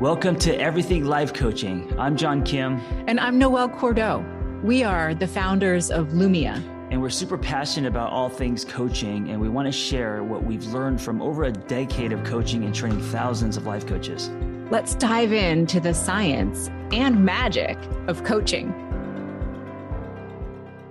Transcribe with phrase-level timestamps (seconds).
[0.00, 1.90] Welcome to Everything Life Coaching.
[1.98, 2.82] I'm John Kim.
[3.06, 4.22] And I'm Noelle Cordeaux.
[4.62, 6.56] We are the founders of Lumia.
[6.90, 10.66] And we're super passionate about all things coaching, and we want to share what we've
[10.66, 14.28] learned from over a decade of coaching and training thousands of life coaches.
[14.70, 18.74] Let's dive into the science and magic of coaching.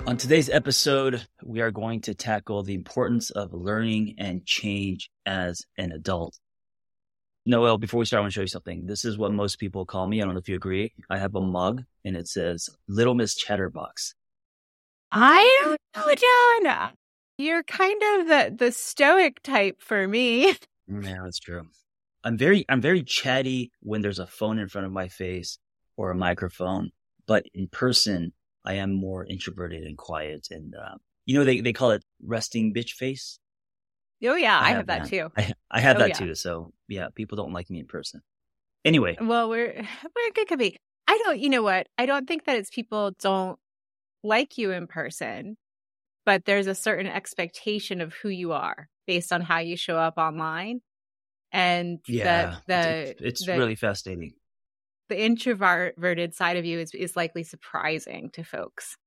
[0.07, 5.63] On today's episode, we are going to tackle the importance of learning and change as
[5.77, 6.39] an adult.
[7.47, 8.87] Noelle, before we start, I want to show you something.
[8.87, 10.19] This is what most people call me.
[10.19, 10.93] I don't know if you agree.
[11.11, 14.15] I have a mug and it says Little Miss Chatterbox.
[15.11, 16.91] I don't know, John.
[17.37, 20.55] You're kind of the, the stoic type for me.
[20.87, 21.67] Yeah, that's true.
[22.23, 25.59] I'm very, I'm very chatty when there's a phone in front of my face
[25.97, 26.91] or a microphone,
[27.27, 28.33] but in person,
[28.65, 30.47] I am more introverted and quiet.
[30.49, 33.39] And, uh, you know, they, they call it resting bitch face.
[34.23, 35.09] Oh yeah, I, I have, have, that, that.
[35.09, 35.29] too.
[35.37, 36.15] I, I have oh, that yeah.
[36.15, 36.35] too.
[36.35, 38.21] So yeah, people don't like me in person.
[38.83, 39.73] Anyway, well, we're
[40.15, 40.47] we're good.
[40.47, 40.77] Could be.
[41.07, 41.39] I don't.
[41.39, 41.87] You know what?
[41.97, 43.59] I don't think that it's people don't
[44.23, 45.57] like you in person,
[46.25, 50.17] but there's a certain expectation of who you are based on how you show up
[50.17, 50.81] online,
[51.51, 54.33] and yeah, the, the it's, it's the, really fascinating.
[55.09, 58.97] The introverted side of you is is likely surprising to folks.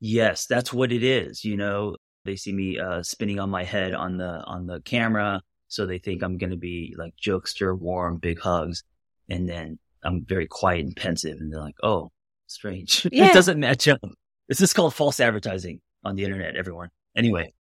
[0.00, 1.44] Yes, that's what it is.
[1.44, 5.42] You know, they see me uh, spinning on my head on the on the camera,
[5.68, 8.82] so they think I'm going to be like jokester, warm, big hugs,
[9.28, 12.10] and then I'm very quiet and pensive, and they're like, "Oh,
[12.46, 13.06] strange.
[13.12, 13.28] Yeah.
[13.28, 14.00] it doesn't match up."
[14.48, 16.56] This is called false advertising on the internet.
[16.56, 16.88] Everyone.
[17.16, 17.52] Anyway.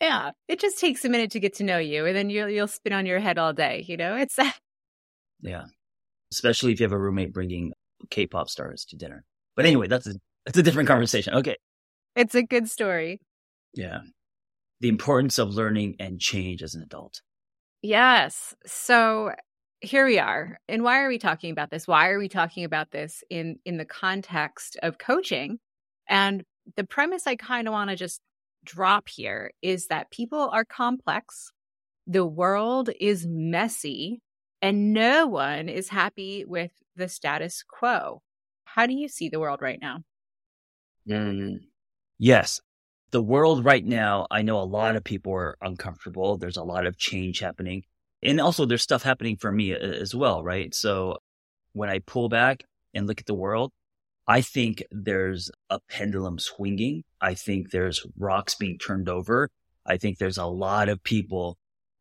[0.00, 2.68] Yeah, it just takes a minute to get to know you, and then you'll you'll
[2.68, 3.84] spin on your head all day.
[3.86, 4.38] You know, it's.
[5.40, 5.64] yeah,
[6.32, 7.72] especially if you have a roommate bringing
[8.10, 9.24] K-pop stars to dinner.
[9.56, 11.34] But anyway, that's a that's a different conversation.
[11.34, 11.56] Okay.
[12.16, 13.20] It's a good story.
[13.74, 14.00] Yeah.
[14.80, 17.22] The importance of learning and change as an adult.
[17.82, 18.54] Yes.
[18.66, 19.32] So
[19.80, 20.58] here we are.
[20.68, 21.86] And why are we talking about this?
[21.86, 25.58] Why are we talking about this in in the context of coaching?
[26.08, 26.44] And
[26.76, 28.20] the premise I kind of want to just
[28.64, 31.52] drop here is that people are complex.
[32.06, 34.20] The world is messy
[34.62, 38.22] and no one is happy with the status quo.
[38.64, 40.00] How do you see the world right now?
[41.08, 41.60] Mm,
[42.18, 42.60] yes,
[43.14, 46.36] the world right now, I know a lot of people are uncomfortable.
[46.36, 47.84] There's a lot of change happening.
[48.24, 50.74] And also there's stuff happening for me uh, as well, right?
[50.74, 51.18] So
[51.74, 53.70] when I pull back and look at the world,
[54.26, 57.04] I think there's a pendulum swinging.
[57.20, 59.48] I think there's rocks being turned over.
[59.86, 61.56] I think there's a lot of people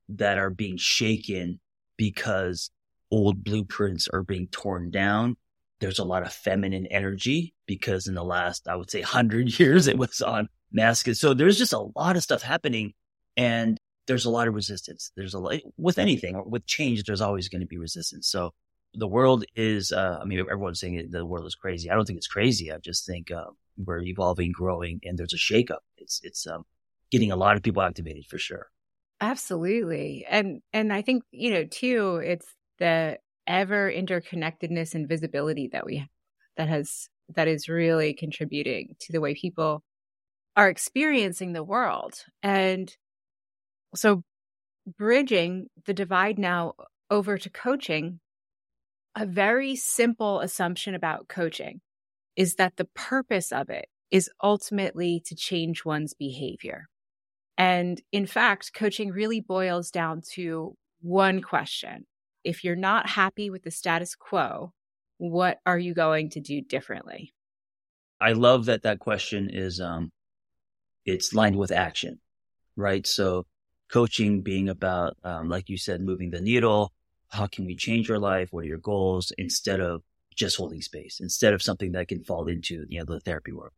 [0.09, 1.59] that are being shaken
[1.95, 2.71] because
[3.11, 5.35] old blueprints are being torn down.
[5.79, 9.85] There's a lot of feminine energy because in the last, I would say, hundred years,
[9.85, 11.15] it was on masculine.
[11.15, 12.93] So there's just a lot of stuff happening
[13.37, 15.11] and there's a lot of resistance.
[15.15, 17.03] There's a lot with anything with change.
[17.03, 18.27] There's always going to be resistance.
[18.27, 18.51] So
[18.93, 21.89] the world is, uh, I mean, everyone's saying the world is crazy.
[21.89, 22.71] I don't think it's crazy.
[22.71, 23.45] I just think, uh,
[23.77, 25.79] we're evolving, growing, and there's a shakeup.
[25.97, 26.63] It's, it's, um,
[27.11, 28.67] getting a lot of people activated for sure.
[29.21, 30.25] Absolutely.
[30.29, 32.47] And, and I think, you know, too, it's
[32.79, 33.17] the
[33.47, 36.07] ever interconnectedness and visibility that we, have
[36.57, 39.81] that has, that is really contributing to the way people
[40.55, 42.13] are experiencing the world.
[42.41, 42.95] And
[43.95, 44.23] so
[44.97, 46.73] bridging the divide now
[47.09, 48.19] over to coaching,
[49.15, 51.81] a very simple assumption about coaching
[52.35, 56.85] is that the purpose of it is ultimately to change one's behavior.
[57.57, 62.05] And in fact, coaching really boils down to one question.
[62.43, 64.73] If you're not happy with the status quo,
[65.17, 67.33] what are you going to do differently?
[68.19, 70.11] I love that that question is um,
[71.05, 72.19] it's lined with action,
[72.75, 73.05] right?
[73.05, 73.45] So
[73.91, 76.91] coaching being about, um, like you said, moving the needle.
[77.29, 78.49] How can we change your life?
[78.51, 79.31] What are your goals?
[79.37, 80.01] Instead of
[80.35, 83.73] just holding space, instead of something that can fall into, you know, the therapy world.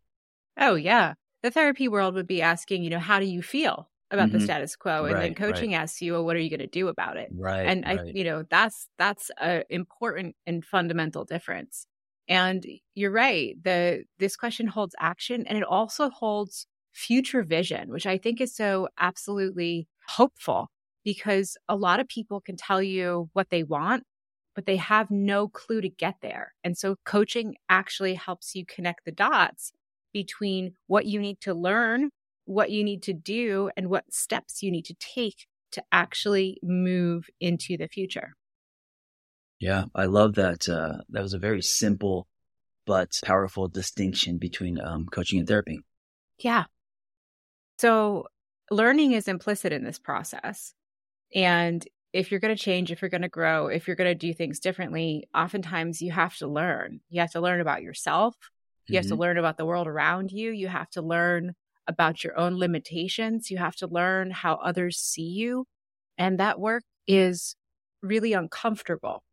[0.57, 1.13] Oh, yeah.
[1.43, 4.37] The therapy world would be asking, you know, how do you feel about mm-hmm.
[4.37, 5.05] the status quo?
[5.05, 5.81] And right, then coaching right.
[5.81, 7.29] asks you, well, what are you going to do about it?
[7.33, 7.65] Right.
[7.65, 7.99] And right.
[7.99, 11.87] I, you know, that's, that's an important and fundamental difference.
[12.27, 13.55] And you're right.
[13.61, 18.55] The, this question holds action and it also holds future vision, which I think is
[18.55, 20.69] so absolutely hopeful
[21.03, 24.03] because a lot of people can tell you what they want,
[24.55, 26.53] but they have no clue to get there.
[26.63, 29.73] And so coaching actually helps you connect the dots
[30.13, 32.09] between what you need to learn,
[32.45, 37.27] what you need to do, and what steps you need to take to actually move
[37.41, 38.35] into the future.
[39.59, 40.69] Yeah, I love that.
[40.69, 42.27] Uh, that was a very simple
[42.85, 45.79] but powerful distinction between um, coaching and therapy.
[46.39, 46.65] Yeah.
[47.77, 48.27] So
[48.71, 50.73] learning is implicit in this process.
[51.33, 54.15] And if you're going to change, if you're going to grow, if you're going to
[54.15, 57.01] do things differently, oftentimes you have to learn.
[57.09, 58.35] You have to learn about yourself.
[58.87, 58.95] You mm-hmm.
[58.95, 59.21] have to mm-hmm.
[59.21, 60.51] learn about the world around you.
[60.51, 61.55] You have to learn
[61.87, 63.51] about your own limitations.
[63.51, 65.65] You have to learn how others see you.
[66.17, 67.55] And that work is
[68.01, 69.23] really uncomfortable.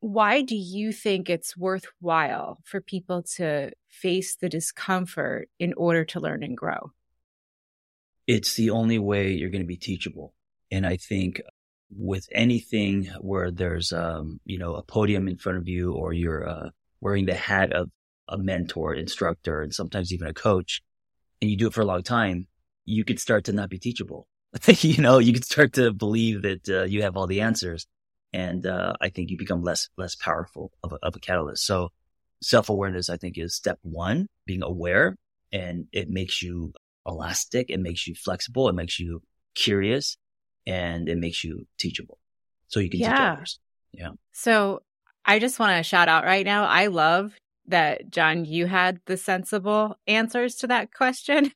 [0.00, 6.20] Why do you think it's worthwhile for people to face the discomfort in order to
[6.20, 6.92] learn and grow?
[8.26, 10.34] It's the only way you're going to be teachable.
[10.70, 11.40] And I think
[11.90, 16.48] with anything where there's, um, you know, a podium in front of you or you're
[16.48, 16.70] uh,
[17.00, 17.90] wearing the hat of
[18.28, 20.82] a mentor, instructor, and sometimes even a coach,
[21.40, 22.48] and you do it for a long time,
[22.84, 24.26] you could start to not be teachable.
[24.66, 27.86] you know, you could start to believe that uh, you have all the answers.
[28.32, 31.64] And uh, I think you become less less powerful of a, of a catalyst.
[31.64, 31.90] So
[32.42, 34.28] self awareness, I think, is step one.
[34.46, 35.16] Being aware,
[35.52, 36.72] and it makes you
[37.06, 37.70] elastic.
[37.70, 38.68] It makes you flexible.
[38.68, 39.22] It makes you
[39.54, 40.16] curious,
[40.66, 42.18] and it makes you teachable.
[42.68, 43.10] So you can yeah.
[43.10, 43.60] teach others.
[43.92, 44.10] Yeah.
[44.32, 44.82] So
[45.24, 46.64] I just want to shout out right now.
[46.64, 47.32] I love
[47.68, 51.52] that John, you had the sensible answers to that question.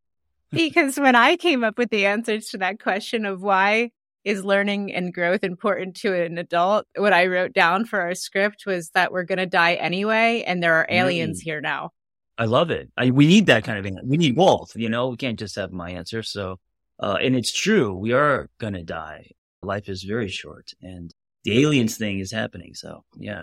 [0.50, 3.90] because when I came up with the answers to that question of why
[4.24, 8.64] is learning and growth important to an adult, what I wrote down for our script
[8.66, 11.44] was that we're going to die anyway, and there are aliens mm.
[11.44, 11.90] here now.
[12.40, 12.90] I love it.
[12.96, 13.98] I, we need that kind of thing.
[14.02, 14.74] We need both.
[14.74, 16.22] You know, we can't just have my answer.
[16.22, 16.58] So,
[16.98, 17.94] uh, and it's true.
[17.94, 19.32] We are going to die.
[19.62, 21.12] Life is very short, and
[21.44, 22.74] the aliens thing is happening.
[22.74, 23.42] So, yeah,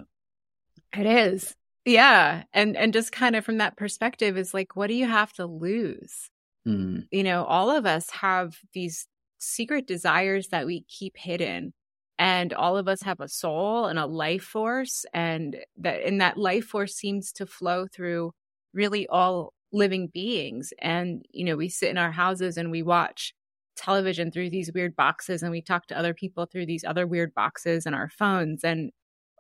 [0.98, 1.54] it is.
[1.86, 2.44] Yeah.
[2.54, 5.46] And and just kind of from that perspective is like what do you have to
[5.46, 6.30] lose?
[6.68, 7.08] Mm.
[7.12, 9.08] You know, all of us have these
[9.38, 11.74] secret desires that we keep hidden
[12.20, 16.38] and all of us have a soul and a life force and that and that
[16.38, 18.34] life force seems to flow through
[18.78, 23.34] really all living beings and you know we sit in our houses and we watch
[23.76, 27.34] television through these weird boxes and we talk to other people through these other weird
[27.34, 28.92] boxes and our phones and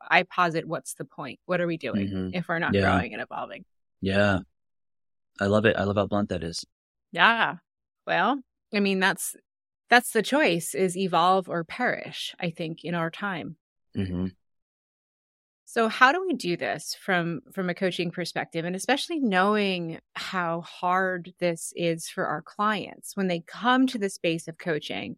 [0.10, 1.40] I posit what's the point?
[1.46, 2.30] What are we doing mm-hmm.
[2.34, 2.82] if we're not yeah.
[2.82, 3.66] growing and evolving?
[4.02, 4.40] Yeah.
[5.40, 5.76] I love it.
[5.76, 6.66] I love how blunt that is.
[7.12, 7.56] Yeah.
[8.06, 8.42] Well,
[8.74, 9.36] I mean that's
[9.90, 13.56] that's the choice is evolve or perish, I think, in our time.
[13.98, 14.28] Mm-hmm.
[15.70, 20.62] So how do we do this from from a coaching perspective and especially knowing how
[20.62, 25.18] hard this is for our clients when they come to the space of coaching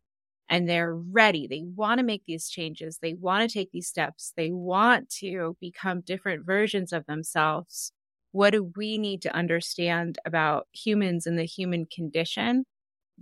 [0.49, 1.45] and they're ready.
[1.47, 2.97] They want to make these changes.
[2.99, 4.33] They want to take these steps.
[4.35, 7.91] They want to become different versions of themselves.
[8.31, 12.65] What do we need to understand about humans and the human condition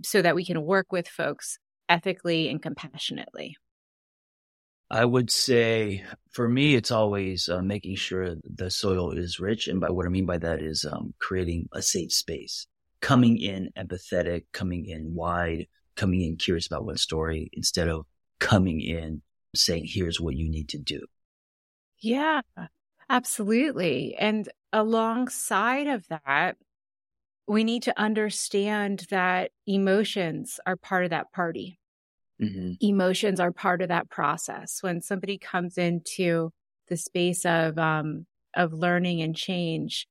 [0.02, 1.58] so that we can work with folks
[1.90, 3.54] ethically and compassionately?
[4.90, 9.68] I would say for me, it's always uh, making sure the soil is rich.
[9.68, 12.66] And by what I mean by that is um, creating a safe space,
[13.00, 18.06] coming in empathetic, coming in wide, coming in curious about one story instead of
[18.38, 19.22] coming in
[19.54, 21.00] saying, here's what you need to do.
[21.98, 22.42] Yeah,
[23.10, 24.14] absolutely.
[24.18, 26.56] And alongside of that,
[27.46, 31.80] we need to understand that emotions are part of that party.
[32.40, 32.72] Mm-hmm.
[32.80, 34.82] Emotions are part of that process.
[34.82, 36.52] When somebody comes into
[36.88, 40.06] the space of um, of learning and change,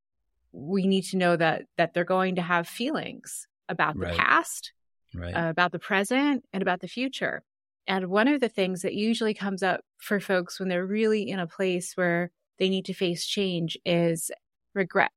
[0.52, 4.18] we need to know that that they're going to have feelings about the right.
[4.18, 4.74] past,
[5.14, 5.34] right.
[5.34, 7.44] uh, about the present and about the future.
[7.88, 11.40] And one of the things that usually comes up for folks when they're really in
[11.40, 14.30] a place where they need to face change is
[14.74, 15.12] regret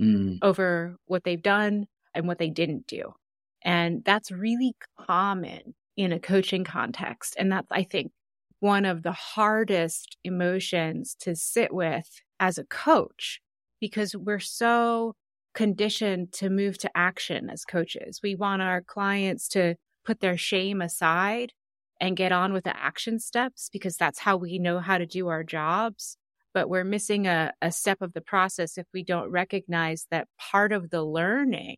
[0.00, 0.38] mm.
[0.40, 3.14] over what they've done and what they didn't do.
[3.62, 7.34] And that's really common in a coaching context.
[7.36, 8.12] And that's, I think,
[8.60, 13.40] one of the hardest emotions to sit with as a coach
[13.80, 15.14] because we're so
[15.54, 18.20] conditioned to move to action as coaches.
[18.22, 19.74] We want our clients to
[20.06, 21.52] put their shame aside
[22.00, 25.26] and get on with the action steps because that's how we know how to do
[25.26, 26.16] our jobs.
[26.54, 30.72] But we're missing a, a step of the process if we don't recognize that part
[30.72, 31.76] of the learning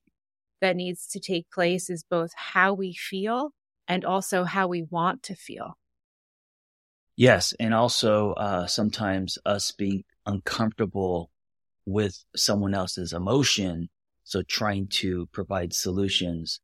[0.61, 3.53] that needs to take place is both how we feel
[3.89, 5.77] and also how we want to feel.
[7.17, 7.53] Yes.
[7.61, 11.31] And also uh, sometimes us being uncomfortable
[11.85, 13.91] with someone else's emotion.
[14.25, 16.61] So trying to provide solutions,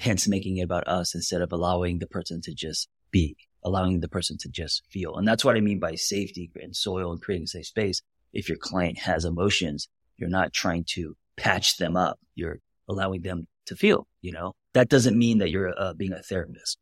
[0.00, 4.08] hence making it about us instead of allowing the person to just be, allowing the
[4.08, 5.16] person to just feel.
[5.16, 8.02] And that's what I mean by safety and soil and creating a safe space.
[8.32, 12.18] If your client has emotions, you're not trying to patch them up.
[12.34, 16.22] You're allowing them to feel, you know, that doesn't mean that you're uh, being a
[16.22, 16.78] therapist.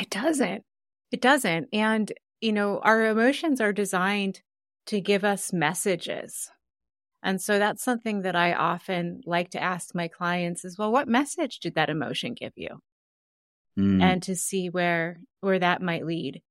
[0.00, 0.64] It doesn't.
[1.10, 1.68] It doesn't.
[1.72, 4.42] And, you know, our emotions are designed
[4.86, 6.50] to give us messages.
[7.22, 11.08] And so that's something that I often like to ask my clients is, well, what
[11.08, 12.80] message did that emotion give you?
[13.78, 14.02] mm.
[14.02, 16.42] and to see where where that might lead.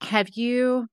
[0.00, 0.86] Have you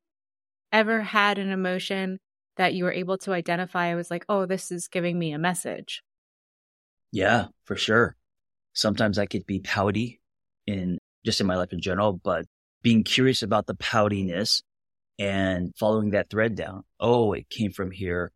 [0.71, 2.19] ever had an emotion
[2.57, 3.87] that you were able to identify?
[3.87, 6.03] I was like, oh, this is giving me a message.
[7.11, 8.15] Yeah, for sure.
[8.73, 10.21] Sometimes I could be pouty
[10.65, 12.45] in just in my life in general, but
[12.83, 14.61] being curious about the poutiness
[15.19, 16.83] and following that thread down.
[16.99, 18.31] Oh, it came from here.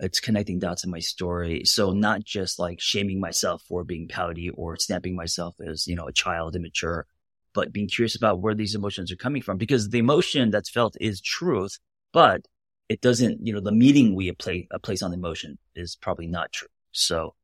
[0.00, 1.64] It's connecting dots in my story.
[1.64, 6.06] So not just like shaming myself for being pouty or snapping myself as, you know,
[6.08, 7.06] a child, immature,
[7.54, 10.96] but being curious about where these emotions are coming from because the emotion that's felt
[11.00, 11.78] is truth,
[12.12, 12.42] but
[12.88, 16.52] it doesn't, you know, the meaning we place, place on the emotion is probably not
[16.52, 16.68] true.
[16.92, 17.34] So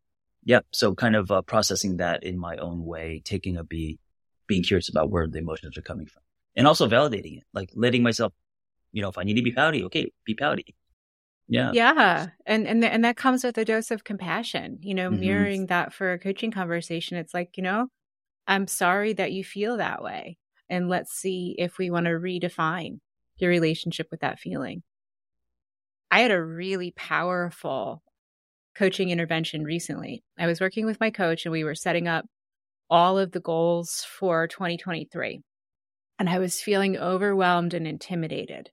[0.45, 0.61] yeah.
[0.73, 4.01] So kind of uh, processing that in my own way, taking a beat,
[4.47, 6.23] being curious about where the emotions are coming from
[6.57, 8.33] and also validating it, like letting myself,
[8.93, 10.75] you know, if I need to be pouty, okay, be pouty.
[11.49, 11.71] Yeah.
[11.75, 12.29] Yeah.
[12.47, 15.21] And and and that comes with a dose of compassion, you know, mm-hmm.
[15.21, 17.17] mirroring that for a coaching conversation.
[17.17, 17.89] It's like, you know,
[18.47, 20.39] I'm sorry that you feel that way.
[20.69, 23.01] And let's see if we want to redefine
[23.37, 24.83] your relationship with that feeling.
[26.11, 28.03] I had a really powerful
[28.75, 30.23] coaching intervention recently.
[30.39, 32.27] I was working with my coach and we were setting up
[32.91, 35.41] all of the goals for 2023.
[36.19, 38.71] And I was feeling overwhelmed and intimidated.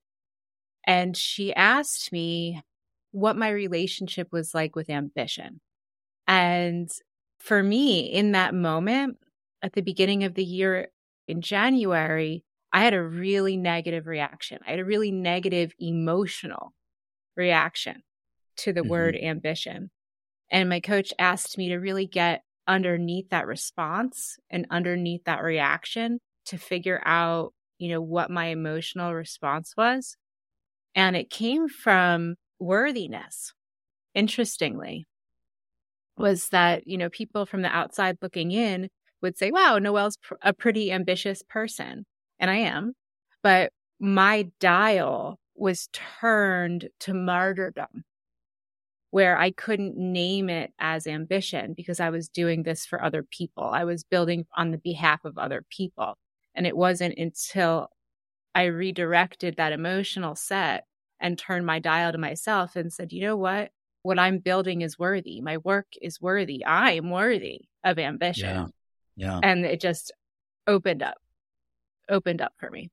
[0.85, 2.61] And she asked me
[3.11, 5.61] what my relationship was like with ambition.
[6.27, 6.89] And
[7.39, 9.17] for me, in that moment,
[9.63, 10.89] at the beginning of the year
[11.27, 14.59] in January, I had a really negative reaction.
[14.65, 16.73] I had a really negative emotional
[17.35, 18.03] reaction
[18.59, 18.89] to the mm-hmm.
[18.89, 19.89] word ambition.
[20.51, 26.19] And my coach asked me to really get underneath that response and underneath that reaction
[26.45, 30.15] to figure out, you know, what my emotional response was.
[30.95, 33.53] And it came from worthiness,
[34.13, 35.07] interestingly,
[36.17, 38.89] was that, you know, people from the outside looking in
[39.21, 42.05] would say, wow, Noelle's pr- a pretty ambitious person.
[42.39, 42.93] And I am.
[43.43, 48.03] But my dial was turned to martyrdom
[49.11, 53.63] where I couldn't name it as ambition because I was doing this for other people.
[53.63, 56.17] I was building on the behalf of other people.
[56.53, 57.89] And it wasn't until
[58.53, 60.85] I redirected that emotional set
[61.19, 63.71] and turned my dial to myself and said, you know what?
[64.03, 65.41] What I'm building is worthy.
[65.41, 66.63] My work is worthy.
[66.63, 68.49] I am worthy of ambition.
[68.49, 68.65] Yeah.
[69.15, 69.39] Yeah.
[69.43, 70.13] And it just
[70.67, 71.17] opened up,
[72.07, 72.89] opened up for me.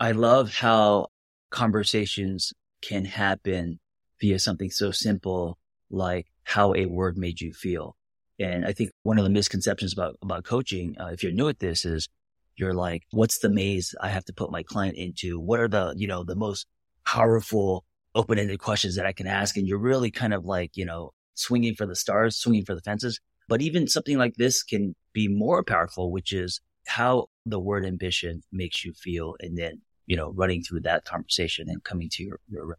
[0.00, 1.08] I love how
[1.50, 2.52] conversations
[2.82, 3.78] can happen
[4.20, 5.58] via something so simple
[5.90, 7.96] like how a word made you feel.
[8.38, 11.58] And I think one of the misconceptions about, about coaching, uh, if you're new at
[11.58, 12.08] this is
[12.56, 15.38] you're like, what's the maze I have to put my client into?
[15.38, 16.66] What are the, you know, the most
[17.04, 19.56] powerful open-ended questions that I can ask?
[19.56, 22.80] And you're really kind of like, you know, swinging for the stars, swinging for the
[22.80, 23.20] fences.
[23.48, 28.42] But even something like this can be more powerful, which is how the word ambition
[28.50, 29.36] makes you feel.
[29.40, 32.78] And then, you know, running through that conversation and coming to your, your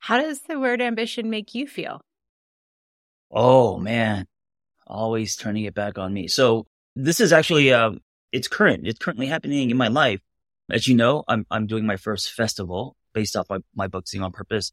[0.00, 2.00] how does the word ambition make you feel?
[3.30, 4.26] Oh man,
[4.86, 6.26] always turning it back on me.
[6.26, 6.66] So
[6.96, 7.92] this is actually, uh,
[8.32, 8.86] it's current.
[8.86, 10.20] It's currently happening in my life.
[10.70, 14.26] As you know, I'm, I'm doing my first festival based off my, my book, Single
[14.26, 14.72] on Purpose.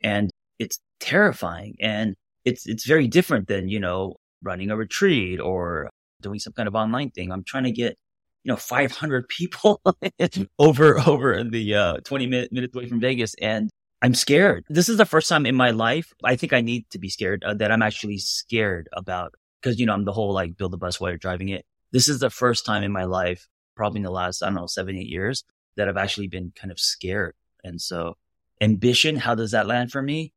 [0.00, 5.90] And it's terrifying and it's, it's very different than, you know, running a retreat or
[6.22, 7.32] doing some kind of online thing.
[7.32, 7.96] I'm trying to get,
[8.44, 9.80] you know, 500 people
[10.58, 13.34] over, over the, uh, 20 minute, minutes away from Vegas.
[13.40, 13.70] And
[14.00, 14.64] I'm scared.
[14.68, 16.12] This is the first time in my life.
[16.22, 19.86] I think I need to be scared uh, that I'm actually scared about because, you
[19.86, 21.66] know, I'm the whole like build the bus while you're driving it.
[21.90, 24.66] This is the first time in my life, probably in the last, I don't know,
[24.66, 25.44] seven, eight years
[25.76, 27.34] that I've actually been kind of scared.
[27.64, 28.16] And so
[28.60, 30.32] ambition, how does that land for me?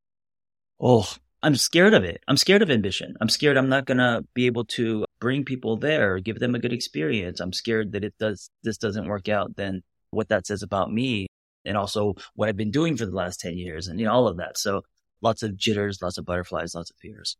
[0.80, 1.08] Oh,
[1.44, 2.24] I'm scared of it.
[2.27, 3.15] I'm scared of ambition.
[3.22, 6.60] I'm scared I'm not going to be able to bring people there, give them a
[6.60, 7.39] good experience.
[7.39, 9.56] I'm scared that it does, this doesn't work out.
[9.56, 11.27] Then what that says about me
[11.65, 14.27] and also what I've been doing for the last 10 years and, you know, all
[14.27, 14.58] of that.
[14.58, 14.82] So
[15.22, 17.38] lots of jitters, lots of butterflies, lots of fears.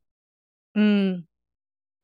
[0.78, 1.24] Mm.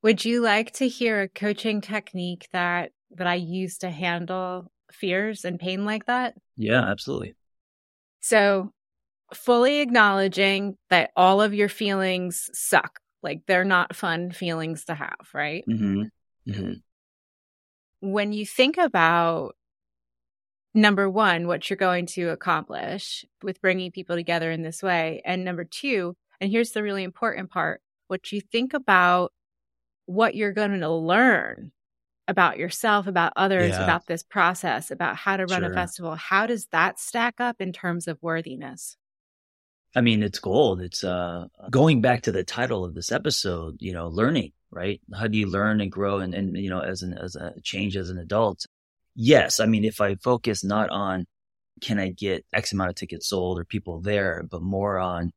[0.03, 5.45] Would you like to hear a coaching technique that, that I use to handle fears
[5.45, 6.35] and pain like that?
[6.55, 7.35] Yeah, absolutely.
[8.19, 8.71] So
[9.33, 12.99] fully acknowledging that all of your feelings suck.
[13.23, 15.63] Like they're not fun feelings to have, right?
[15.67, 16.03] Mm-hmm.
[16.49, 16.73] Mm-hmm.
[17.99, 19.55] When you think about
[20.77, 25.21] number one, what you're going to accomplish with bringing people together in this way.
[25.25, 29.33] And number two, and here's the really important part what you think about
[30.05, 31.73] what you're going to learn
[32.29, 33.83] about yourself, about others, yeah.
[33.83, 35.71] about this process, about how to run sure.
[35.71, 36.15] a festival.
[36.15, 38.95] How does that stack up in terms of worthiness?
[39.95, 40.81] I mean, it's gold.
[40.81, 45.01] It's uh, going back to the title of this episode, you know, learning, right?
[45.17, 47.97] How do you learn and grow and, and you know, as an, as a change
[47.97, 48.65] as an adult?
[49.19, 49.59] Yes.
[49.59, 51.25] I mean, if I focus not on
[51.81, 55.31] can I get X amount of tickets sold or people there, but more on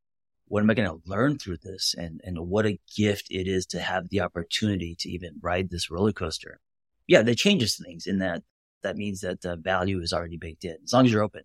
[0.47, 3.65] what am I going to learn through this and, and what a gift it is
[3.67, 6.59] to have the opportunity to even ride this roller coaster.
[7.07, 8.43] Yeah, that changes things in that
[8.83, 11.43] that means that the value is already baked in as long as you're open.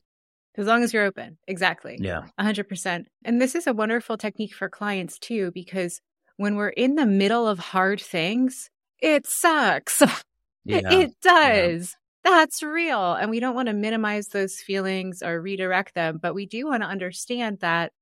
[0.56, 1.36] As long as you're open.
[1.46, 1.98] Exactly.
[2.00, 2.24] Yeah.
[2.40, 3.04] 100%.
[3.24, 6.00] And this is a wonderful technique for clients too, because
[6.38, 10.02] when we're in the middle of hard things, it sucks.
[10.68, 10.78] Yeah.
[10.78, 11.94] It, it does.
[12.26, 13.12] That's real.
[13.12, 16.82] And we don't want to minimize those feelings or redirect them, but we do want
[16.82, 17.92] to understand that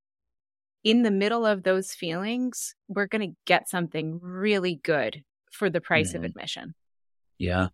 [0.82, 5.82] in the middle of those feelings, we're going to get something really good for the
[5.82, 6.18] price mm-hmm.
[6.18, 6.74] of admission.
[7.36, 7.68] Yeah.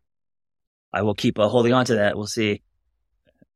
[0.93, 2.17] I will keep uh, holding on to that.
[2.17, 2.63] We'll see.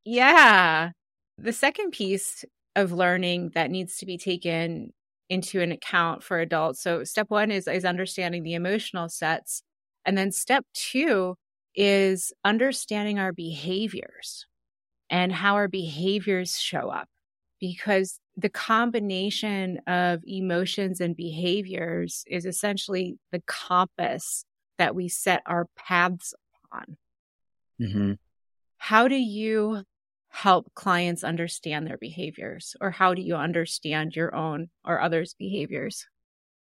[0.04, 0.90] Yeah.
[1.36, 2.44] The second piece
[2.76, 4.92] of learning that needs to be taken
[5.28, 6.80] into an account for adults.
[6.80, 9.64] So step one is, is understanding the emotional sets.
[10.04, 11.34] And then step two
[11.74, 14.46] is understanding our behaviors
[15.10, 17.08] and how our behaviors show up
[17.60, 24.44] because the combination of emotions and behaviors is essentially the compass
[24.78, 26.96] that we set our paths upon.
[27.80, 28.12] Mm-hmm.
[28.78, 29.84] How do you
[30.28, 36.06] help clients understand their behaviors, or how do you understand your own or others' behaviors?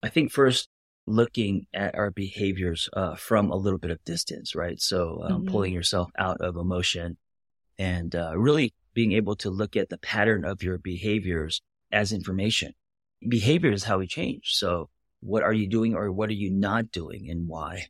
[0.03, 0.69] I think first
[1.07, 4.79] looking at our behaviors uh, from a little bit of distance, right?
[4.79, 5.51] So um, mm-hmm.
[5.51, 7.17] pulling yourself out of emotion
[7.79, 11.61] and uh, really being able to look at the pattern of your behaviors
[11.91, 12.73] as information.
[13.27, 14.53] Behavior is how we change.
[14.53, 14.89] So
[15.21, 17.87] what are you doing or what are you not doing and why?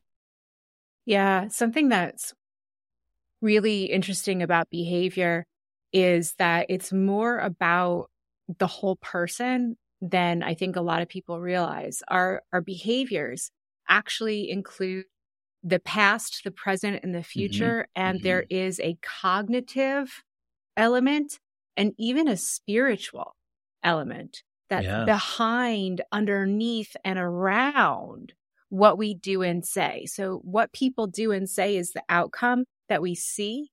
[1.04, 2.34] Yeah, something that's
[3.40, 5.46] really interesting about behavior
[5.92, 8.10] is that it's more about
[8.58, 12.02] the whole person than I think a lot of people realize.
[12.08, 13.50] Our our behaviors
[13.88, 15.06] actually include
[15.62, 17.24] the past, the present, and the mm-hmm.
[17.24, 17.88] future.
[17.96, 18.02] Mm-hmm.
[18.02, 18.24] And mm-hmm.
[18.24, 20.22] There is a cognitive
[20.76, 21.40] element
[21.76, 23.36] and even a spiritual
[23.82, 25.04] element that's yeah.
[25.04, 28.34] behind, underneath, and around
[28.68, 30.04] what we do and say.
[30.06, 33.70] So, what people do and say is the outcome that we see.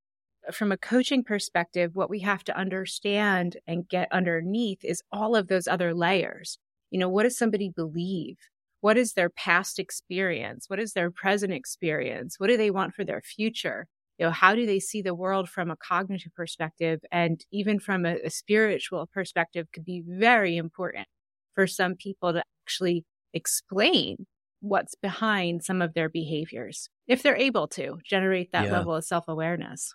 [0.52, 5.48] From a coaching perspective, what we have to understand and get underneath is all of
[5.48, 6.58] those other layers.
[6.92, 8.38] You know, what does somebody believe?
[8.82, 10.66] What is their past experience?
[10.68, 12.36] What is their present experience?
[12.40, 13.88] What do they want for their future?
[14.18, 18.06] you know how do they see the world from a cognitive perspective and even from
[18.06, 21.08] a, a spiritual perspective could be very important
[21.54, 24.26] for some people to actually explain
[24.62, 28.72] what's behind some of their behaviors if they're able to generate that yeah.
[28.72, 29.94] level of self-awareness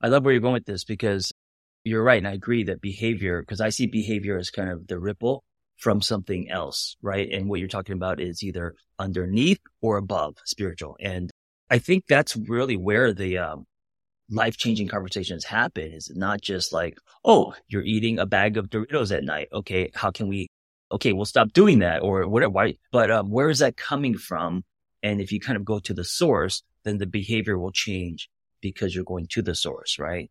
[0.00, 1.32] i love where you're going with this because
[1.84, 4.98] you're right and i agree that behavior because i see behavior as kind of the
[4.98, 5.42] ripple
[5.76, 10.96] from something else right and what you're talking about is either underneath or above spiritual
[11.00, 11.30] and
[11.70, 13.64] I think that's really where the um,
[14.28, 19.16] life changing conversations happen is not just like, oh, you're eating a bag of Doritos
[19.16, 19.48] at night.
[19.52, 19.90] Okay.
[19.94, 20.48] How can we,
[20.90, 22.50] okay, we'll stop doing that or whatever.
[22.50, 24.64] Why, but um, where is that coming from?
[25.02, 28.28] And if you kind of go to the source, then the behavior will change
[28.60, 30.30] because you're going to the source, right?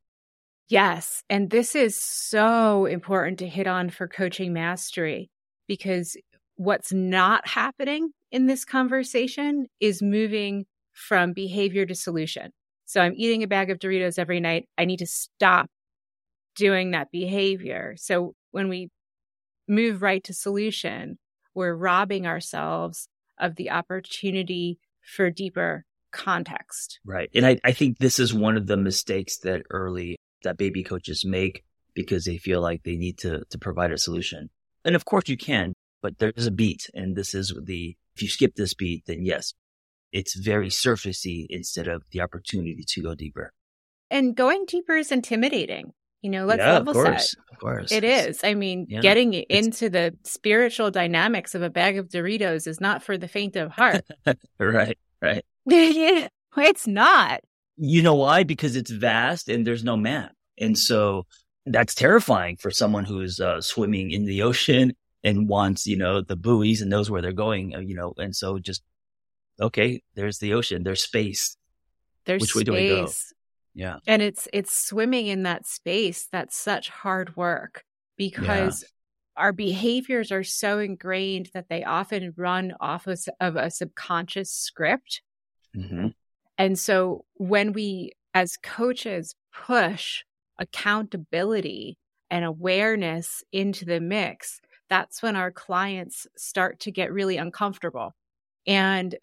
[0.68, 1.24] Yes.
[1.30, 5.32] And this is so important to hit on for coaching mastery
[5.68, 6.16] because
[6.56, 12.52] what's not happening in this conversation is moving from behavior to solution.
[12.86, 14.68] So I'm eating a bag of Doritos every night.
[14.78, 15.68] I need to stop
[16.56, 17.96] doing that behavior.
[17.98, 18.90] So when we
[19.68, 21.18] move right to solution,
[21.56, 23.08] we're robbing ourselves
[23.40, 27.00] of the opportunity for deeper context.
[27.06, 27.30] Right.
[27.34, 31.26] And I, I think this is one of the mistakes that early that baby coaches
[31.26, 34.50] make because they feel like they need to to provide a solution.
[34.86, 36.90] And of course you can, but there's a beat.
[36.94, 39.54] And this is the if you skip this beat, then yes,
[40.12, 43.52] it's very surfacey instead of the opportunity to go deeper.
[44.10, 45.94] And going deeper is intimidating.
[46.22, 47.40] You know, let's yeah, level of course, set.
[47.54, 47.92] Of course.
[47.94, 48.44] It is.
[48.44, 53.04] I mean, yeah, getting into the spiritual dynamics of a bag of Doritos is not
[53.04, 54.06] for the faint of heart.
[54.60, 55.46] right, right.
[56.58, 57.42] it's not.
[57.78, 58.44] You know why?
[58.44, 60.34] Because it's vast and there's no map.
[60.60, 61.26] And so
[61.66, 66.36] that's terrifying for someone who's uh, swimming in the ocean and wants, you know, the
[66.36, 68.84] buoys and knows where they're going, uh, you know, and so just
[69.62, 71.58] okay, there's the ocean, there's space.
[72.26, 72.66] There's Which way space.
[72.66, 73.12] do we go?
[73.76, 73.98] Yeah.
[74.08, 77.84] And it's it's swimming in that space that's such hard work
[78.18, 79.44] because yeah.
[79.44, 85.22] our behaviors are so ingrained that they often run off of, of a subconscious script.
[85.76, 86.08] Mm-hmm.
[86.58, 90.24] And so when we as coaches push
[90.60, 91.98] accountability
[92.30, 98.14] and awareness into the mix, that's when our clients start to get really uncomfortable
[98.70, 99.16] And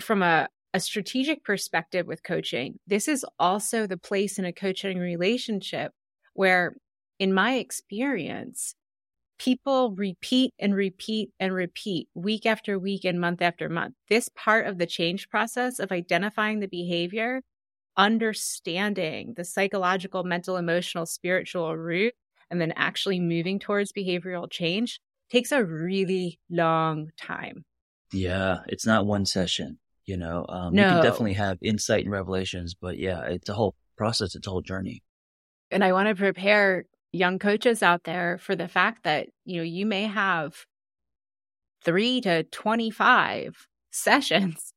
[0.00, 4.98] from a, a strategic perspective with coaching, this is also the place in a coaching
[4.98, 5.92] relationship
[6.34, 6.74] where,
[7.20, 8.74] in my experience,
[9.44, 13.94] people repeat and repeat and repeat week after week and month after month.
[14.08, 17.42] This part of the change process of identifying the behavior,
[17.94, 22.14] understanding the psychological, mental, emotional, spiritual root,
[22.50, 24.98] and then actually moving towards behavioral change
[25.30, 27.64] takes a really long time.
[28.14, 29.78] Yeah, it's not one session.
[30.06, 30.82] You know, um, no.
[30.82, 34.50] you can definitely have insight and revelations, but yeah, it's a whole process, it's a
[34.50, 35.02] whole journey.
[35.70, 39.62] And I want to prepare young coaches out there for the fact that, you know,
[39.62, 40.66] you may have
[41.84, 44.72] three to 25 sessions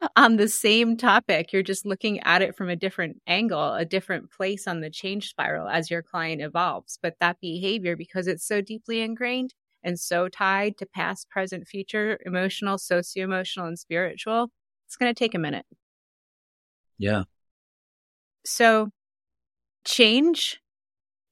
[0.16, 1.52] on the same topic.
[1.52, 5.28] You're just looking at it from a different angle, a different place on the change
[5.28, 6.98] spiral as your client evolves.
[7.00, 12.18] But that behavior, because it's so deeply ingrained and so tied to past, present, future,
[12.26, 14.50] emotional, socio emotional, and spiritual,
[14.86, 15.66] it's going to take a minute.
[16.98, 17.24] Yeah.
[18.44, 18.90] So,
[19.84, 20.60] change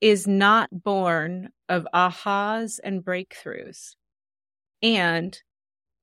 [0.05, 3.95] is not born of ahas and breakthroughs.
[4.83, 5.41] And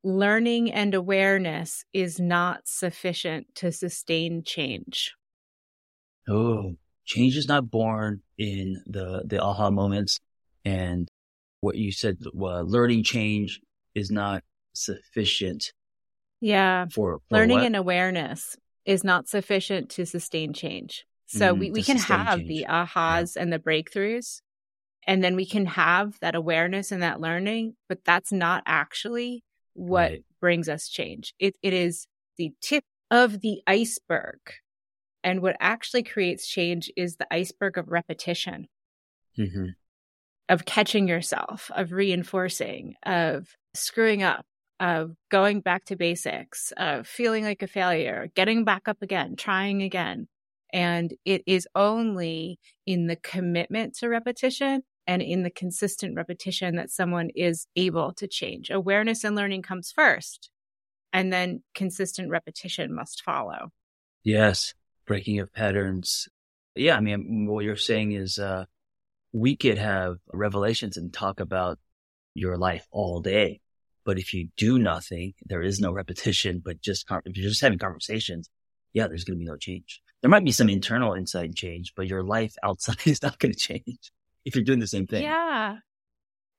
[0.03, 5.13] learning and awareness is not sufficient to sustain change.
[6.27, 10.19] Oh, change is not born in the, the aha moments.
[10.65, 11.07] And
[11.59, 13.61] what you said, uh, learning change
[13.93, 14.41] is not
[14.73, 15.73] sufficient
[16.39, 16.87] yeah.
[16.91, 17.65] For, for learning what?
[17.67, 21.05] and awareness is not sufficient to sustain change.
[21.31, 22.47] So mm, we, we can have change.
[22.49, 23.41] the ahas yeah.
[23.41, 24.41] and the breakthroughs,
[25.07, 30.11] and then we can have that awareness and that learning, but that's not actually what
[30.11, 30.25] right.
[30.41, 31.33] brings us change.
[31.39, 32.05] It, it is
[32.37, 34.39] the tip of the iceberg.
[35.23, 38.67] And what actually creates change is the iceberg of repetition,
[39.39, 39.67] mm-hmm.
[40.49, 44.45] of catching yourself, of reinforcing, of screwing up,
[44.81, 49.81] of going back to basics, of feeling like a failure, getting back up again, trying
[49.81, 50.27] again.
[50.73, 56.91] And it is only in the commitment to repetition and in the consistent repetition that
[56.91, 58.69] someone is able to change.
[58.69, 60.49] Awareness and learning comes first,
[61.11, 63.71] and then consistent repetition must follow.
[64.23, 64.73] Yes,
[65.05, 66.29] breaking of patterns.
[66.75, 68.65] Yeah, I mean, what you're saying is uh,
[69.33, 71.79] we could have revelations and talk about
[72.33, 73.59] your life all day
[74.03, 77.79] but if you do nothing, there is no repetition, but just, if you're just having
[77.79, 78.49] conversations,
[78.93, 80.01] yeah, there's going to be no change.
[80.21, 83.57] There might be some internal inside change, but your life outside is not going to
[83.57, 84.11] change
[84.45, 85.23] if you're doing the same thing.
[85.23, 85.77] Yeah.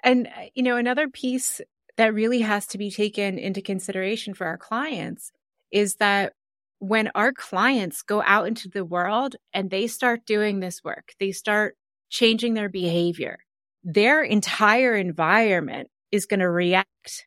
[0.02, 1.60] And, uh, you know, another piece
[1.96, 5.30] that really has to be taken into consideration for our clients
[5.70, 6.32] is that
[6.78, 11.30] when our clients go out into the world and they start doing this work, they
[11.30, 11.76] start
[12.10, 13.38] changing their behavior,
[13.84, 17.26] their entire environment is going to react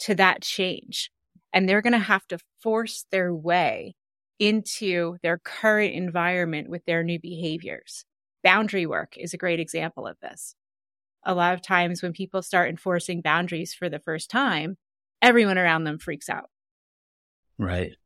[0.00, 1.10] to that change.
[1.52, 3.94] And they're going to have to force their way
[4.38, 8.04] into their current environment with their new behaviors.
[8.42, 10.54] Boundary work is a great example of this.
[11.24, 14.76] A lot of times when people start enforcing boundaries for the first time,
[15.20, 16.50] everyone around them freaks out.
[17.58, 17.96] Right.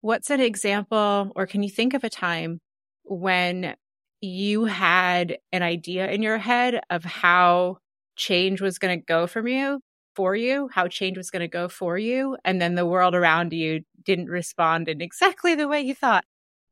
[0.00, 2.60] What's an example, or can you think of a time
[3.04, 3.76] when
[4.20, 7.78] you had an idea in your head of how
[8.16, 9.80] change was going to go from you,
[10.14, 12.36] for you, how change was going to go for you.
[12.44, 16.24] And then the world around you didn't respond in exactly the way you thought.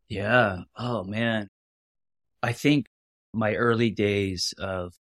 [0.08, 0.62] Yeah.
[0.76, 1.48] Oh, man.
[2.42, 2.86] I think
[3.32, 4.92] my early days of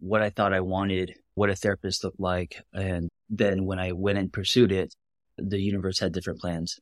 [0.00, 2.62] what I thought I wanted, what a therapist looked like.
[2.72, 4.94] And then when I went and pursued it,
[5.38, 6.78] the universe had different plans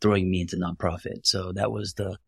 [0.00, 1.24] throwing me into nonprofit.
[1.24, 2.18] So that was the,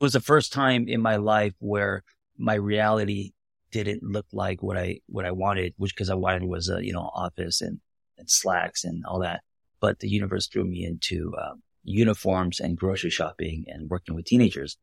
[0.00, 2.02] was the first time in my life where
[2.36, 3.32] my reality
[3.70, 6.92] didn't look like what I what I wanted, which because I wanted was a you
[6.92, 7.80] know office and
[8.16, 9.42] and slacks and all that.
[9.80, 11.54] But the universe threw me into uh,
[11.84, 14.76] uniforms and grocery shopping and working with teenagers,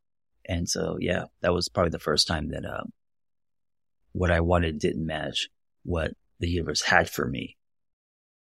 [0.48, 2.84] and so yeah, that was probably the first time that uh,
[4.12, 5.50] what I wanted didn't match
[5.84, 7.58] what the universe had for me.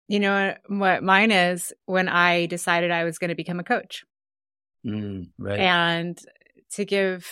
[0.08, 4.06] You know what mine is when I decided I was going to become a coach.
[4.86, 5.60] Mm, right.
[5.60, 6.18] And
[6.74, 7.28] to give,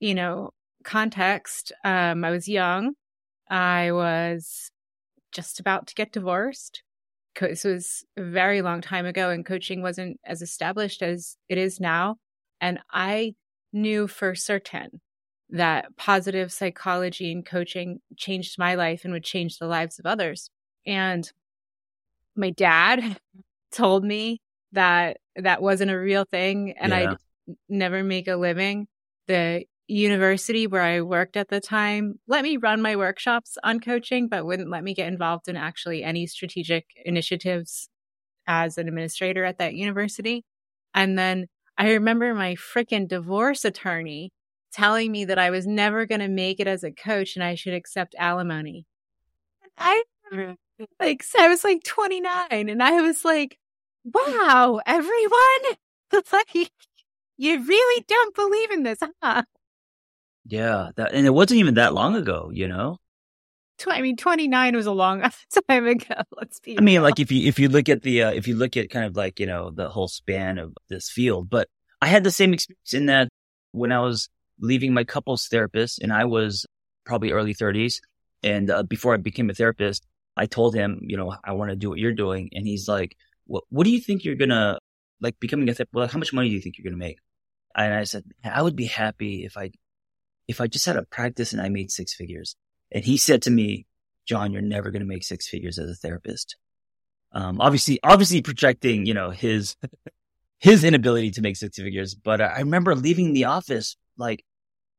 [0.00, 0.50] you know,
[0.88, 2.94] context, um, I was young.
[3.50, 4.70] I was
[5.32, 6.82] just about to get divorced.
[7.38, 11.78] This was a very long time ago, and coaching wasn't as established as it is
[11.78, 12.16] now.
[12.60, 13.34] And I
[13.72, 15.00] knew for certain
[15.50, 20.50] that positive psychology and coaching changed my life and would change the lives of others.
[20.86, 21.30] And
[22.34, 23.18] my dad
[23.72, 24.40] told me
[24.72, 27.12] that that wasn't a real thing and yeah.
[27.12, 28.88] I'd never make a living.
[29.26, 34.28] The university where I worked at the time let me run my workshops on coaching,
[34.28, 37.88] but wouldn't let me get involved in actually any strategic initiatives
[38.46, 40.44] as an administrator at that university.
[40.94, 41.46] And then
[41.76, 44.30] I remember my freaking divorce attorney
[44.72, 47.54] telling me that I was never going to make it as a coach and I
[47.54, 48.84] should accept alimony.
[49.78, 50.02] I
[51.00, 53.58] like I was like 29 and I was like,
[54.04, 55.76] wow, everyone,
[56.32, 56.70] like
[57.36, 59.42] you really don't believe in this, huh?
[60.48, 62.98] Yeah, that, and it wasn't even that long ago, you know.
[63.86, 65.20] I mean, 29 was a long
[65.68, 66.14] time ago.
[66.32, 66.78] Let's be.
[66.78, 68.90] I mean, like if you if you look at the uh, if you look at
[68.90, 71.68] kind of like you know the whole span of this field, but
[72.00, 73.28] I had the same experience in that
[73.72, 76.66] when I was leaving my couples therapist, and I was
[77.04, 78.00] probably early 30s,
[78.42, 80.04] and uh, before I became a therapist,
[80.36, 83.16] I told him, you know, I want to do what you're doing, and he's like,
[83.46, 84.78] "What What do you think you're gonna
[85.20, 85.94] like becoming a therapist?
[85.94, 87.18] Well, how much money do you think you're gonna make?"
[87.76, 89.70] And I said, I would be happy if I
[90.48, 92.56] if I just had a practice and I made six figures.
[92.90, 93.86] And he said to me,
[94.26, 96.56] John, you're never going to make six figures as a therapist.
[97.32, 99.76] Um, obviously, obviously projecting, you know, his,
[100.58, 102.14] his inability to make six figures.
[102.14, 104.44] But I remember leaving the office, like,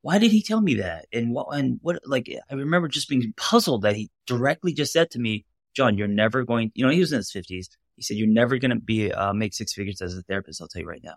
[0.02, 1.08] why did he tell me that?
[1.12, 5.12] And what, and what, like, I remember just being puzzled that he directly just said
[5.12, 7.70] to me, John, you're never going, you know, he was in his fifties.
[7.96, 10.62] He said, you're never going to be, uh, make six figures as a therapist.
[10.62, 11.16] I'll tell you right now.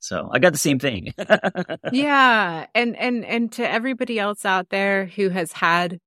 [0.00, 1.12] So I got the same thing.
[1.92, 2.66] yeah.
[2.74, 5.98] And and and to everybody else out there who has had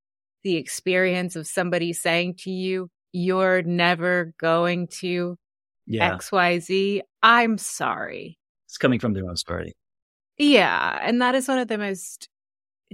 [0.43, 5.37] the experience of somebody saying to you, you're never going to
[5.85, 6.17] yeah.
[6.17, 8.37] XYZ, I'm sorry.
[8.67, 9.73] It's coming from their own story.
[10.37, 10.97] Yeah.
[11.01, 12.29] And that is one of the most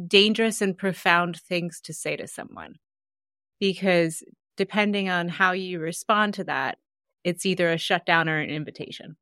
[0.07, 2.75] dangerous and profound things to say to someone.
[3.60, 4.23] Because
[4.55, 6.77] depending on how you respond to that,
[7.23, 9.17] it's either a shutdown or an invitation.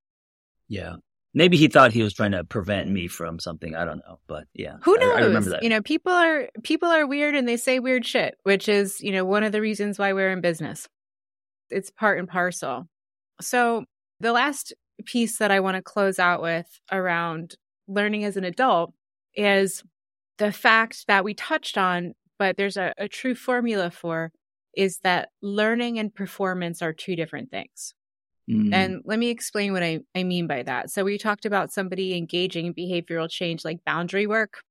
[0.68, 0.96] Yeah.
[1.38, 3.76] Maybe he thought he was trying to prevent me from something.
[3.76, 5.18] I don't know, but yeah, who knows?
[5.18, 5.64] I, I remember that.
[5.64, 9.12] You know, people are people are weird and they say weird shit, which is you
[9.12, 10.88] know one of the reasons why we're in business.
[11.70, 12.88] It's part and parcel.
[13.42, 13.84] So
[14.22, 18.94] the last piece that I want to close out with around learning as an adult
[19.36, 19.84] is
[20.38, 24.32] the fact that we touched on, but there's a, a true formula for
[24.74, 27.94] is that learning and performance are two different things.
[28.50, 28.74] Mm-hmm.
[28.74, 30.92] And let me explain what I, I mean by that.
[30.92, 34.62] So, we talked about somebody engaging in behavioral change like boundary work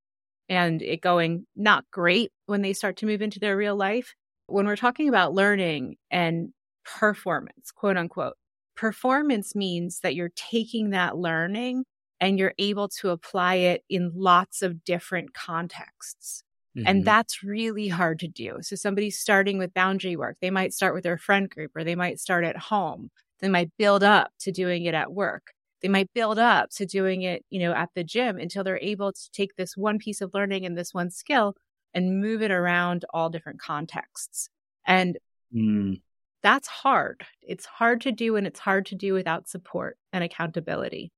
[0.47, 4.13] and it going not great when they start to move into their real life.
[4.47, 6.49] When we're talking about learning and
[6.85, 8.35] performance, quote unquote,
[8.75, 11.83] performance means that you're taking that learning
[12.19, 16.43] and you're able to apply it in lots of different contexts.
[16.77, 16.87] Mm-hmm.
[16.87, 18.57] And that's really hard to do.
[18.61, 20.37] So somebody's starting with boundary work.
[20.41, 23.09] They might start with their friend group or they might start at home.
[23.45, 25.53] They might build up to doing it at work.
[25.83, 29.13] They might build up to doing it, you know, at the gym until they're able
[29.13, 31.53] to take this one piece of learning and this one skill
[31.93, 34.49] and move it around all different contexts.
[34.83, 35.19] And
[35.55, 36.01] mm.
[36.41, 37.23] that's hard.
[37.43, 41.11] It's hard to do and it's hard to do without support and accountability.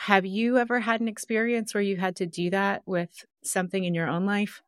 [0.00, 3.94] Have you ever had an experience where you had to do that with something in
[3.94, 4.60] your own life?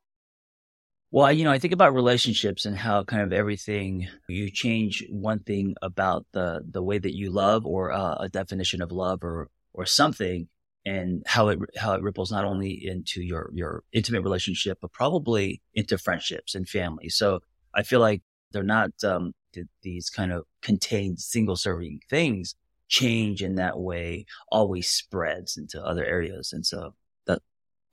[1.13, 5.41] Well, you know, I think about relationships and how kind of everything you change one
[5.41, 9.51] thing about the the way that you love or uh, a definition of love or
[9.75, 10.49] or something
[10.87, 15.61] and how it how it ripples not only into your your intimate relationship but probably
[15.75, 17.11] into friendships and family.
[17.11, 17.41] So
[17.75, 18.23] I feel like
[18.53, 22.55] they're not um, th- these kind of contained single serving things.
[22.89, 26.95] Change in that way always spreads into other areas, and so
[27.27, 27.41] that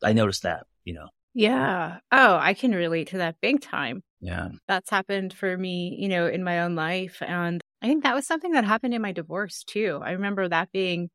[0.04, 1.10] I noticed that you know.
[1.34, 2.00] Yeah.
[2.12, 4.02] Oh, I can relate to that big time.
[4.22, 4.50] Yeah.
[4.68, 7.22] That's happened for me, you know, in my own life.
[7.22, 10.02] And I think that was something that happened in my divorce too.
[10.04, 11.10] I remember that being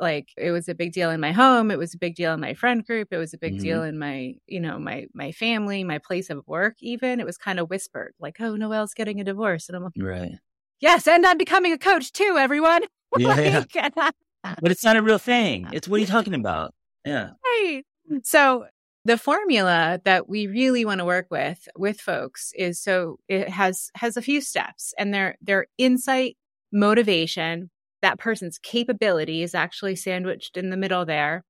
[0.00, 2.40] like it was a big deal in my home, it was a big deal in
[2.40, 3.62] my friend group, it was a big mm-hmm.
[3.62, 7.20] deal in my, you know, my my family, my place of work even.
[7.20, 10.38] It was kind of whispered like, "Oh, Noelle's getting a divorce." And I'm like, "Right."
[10.80, 12.82] Yes, and I'm becoming a coach too, everyone.
[13.18, 13.64] Yeah.
[13.74, 13.90] yeah.
[14.44, 15.66] but it's not a real thing.
[15.72, 16.72] It's what are you talking about?
[17.04, 17.30] Yeah.
[17.44, 17.82] Right.
[18.22, 18.66] So
[19.04, 23.90] the formula that we really want to work with with folks is so it has
[23.94, 26.36] has a few steps and their their insight
[26.72, 27.70] motivation
[28.02, 31.44] that person's capability is actually sandwiched in the middle there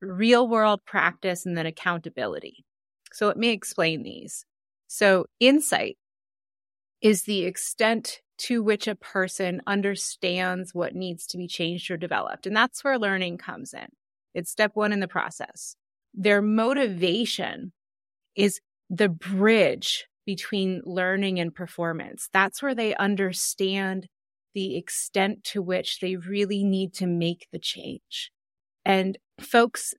[0.00, 2.64] real world practice and then accountability.
[3.12, 4.44] So let me explain these.
[4.86, 5.96] So insight
[7.00, 12.46] is the extent to which a person understands what needs to be changed or developed
[12.46, 13.86] and that's where learning comes in.
[14.34, 15.76] It's step one in the process
[16.14, 17.72] their motivation
[18.36, 22.28] is the bridge between learning and performance.
[22.32, 24.06] That's where they understand
[24.54, 28.30] the extent to which they really need to make the change.
[28.84, 29.94] And folks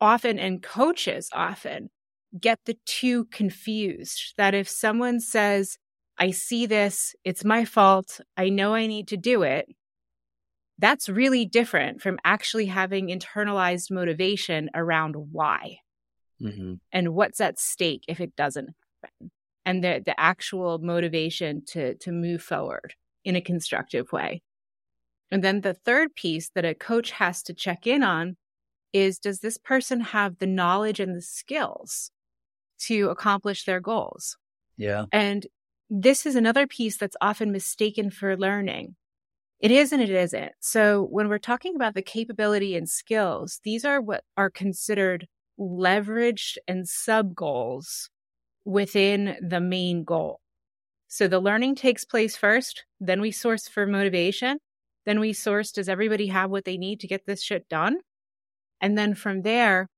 [0.00, 1.90] often and coaches often
[2.38, 5.76] get the two confused that if someone says,
[6.18, 9.68] I see this, it's my fault, I know I need to do it.
[10.80, 15.76] That's really different from actually having internalized motivation around why
[16.40, 16.74] mm-hmm.
[16.90, 18.70] and what's at stake if it doesn't
[19.02, 19.30] happen
[19.64, 24.42] and the, the actual motivation to, to move forward in a constructive way.
[25.30, 28.36] And then the third piece that a coach has to check in on
[28.92, 32.10] is does this person have the knowledge and the skills
[32.80, 34.36] to accomplish their goals?
[34.76, 35.04] Yeah.
[35.12, 35.46] And
[35.88, 38.96] this is another piece that's often mistaken for learning.
[39.60, 40.52] It is and it isn't.
[40.60, 45.26] So when we're talking about the capability and skills, these are what are considered
[45.58, 48.08] leveraged and sub goals
[48.64, 50.40] within the main goal.
[51.08, 54.58] So the learning takes place first, then we source for motivation,
[55.04, 57.98] then we source does everybody have what they need to get this shit done?
[58.80, 59.88] And then from there,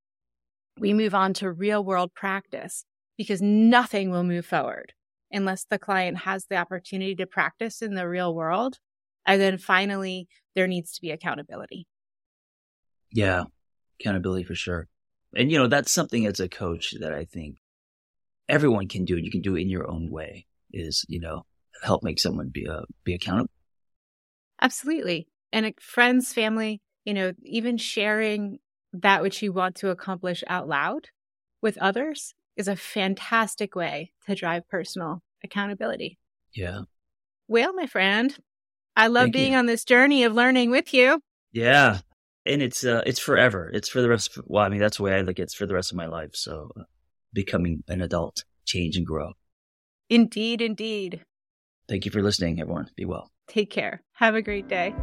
[0.79, 2.85] we move on to real world practice
[3.17, 4.93] because nothing will move forward
[5.31, 8.79] unless the client has the opportunity to practice in the real world.
[9.27, 11.87] And then finally, there needs to be accountability.
[13.13, 13.45] Yeah,
[14.01, 14.89] accountability for sure.
[15.35, 17.57] And, you know, that's something as a coach that I think
[18.49, 19.17] everyone can do.
[19.17, 21.45] You can do it in your own way is, you know,
[21.83, 23.51] help make someone be, uh, be accountable.
[24.61, 25.29] Absolutely.
[25.53, 28.59] And friends, family, you know, even sharing
[28.93, 31.09] that which you want to accomplish out loud
[31.61, 36.19] with others is a fantastic way to drive personal accountability.
[36.55, 36.83] Yeah.
[37.49, 38.37] Well, my friend,
[38.97, 39.59] I love Thank being you.
[39.59, 41.21] on this journey of learning with you.
[41.53, 42.01] Yeah.
[42.45, 43.71] And it's uh it's forever.
[43.73, 45.55] It's for the rest of, well, I mean that's the way I look at it's
[45.55, 46.35] for the rest of my life.
[46.35, 46.83] So uh,
[47.33, 49.33] becoming an adult, change and grow.
[50.11, 51.25] Indeed, indeed.
[51.89, 52.91] Thank you for listening, everyone.
[52.97, 53.31] Be well.
[53.49, 54.03] Take care.
[54.15, 54.95] Have a great day.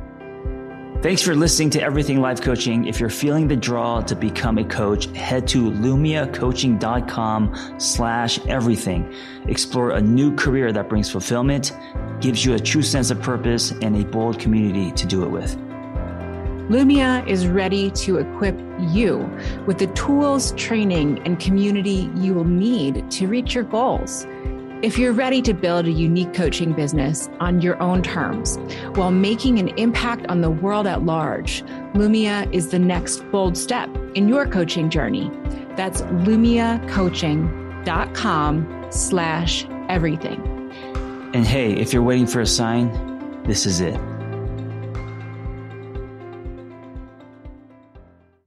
[1.01, 2.85] Thanks for listening to Everything Life Coaching.
[2.85, 9.15] If you're feeling the draw to become a coach, head to lumiacoaching.com slash everything.
[9.47, 11.71] Explore a new career that brings fulfillment,
[12.19, 15.55] gives you a true sense of purpose, and a bold community to do it with.
[16.67, 18.59] Lumia is ready to equip
[18.89, 19.19] you
[19.65, 24.27] with the tools, training, and community you will need to reach your goals.
[24.81, 28.55] If you're ready to build a unique coaching business on your own terms
[28.95, 31.63] while making an impact on the world at large,
[31.93, 35.29] Lumia is the next bold step in your coaching journey.
[35.75, 40.71] That's lumiacoaching.com slash everything.
[41.33, 43.99] And hey, if you're waiting for a sign, this is it.